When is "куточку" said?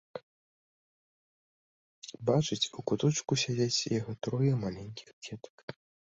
2.93-3.39